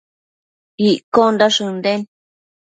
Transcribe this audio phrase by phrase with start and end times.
[0.87, 2.09] Iccondash ënden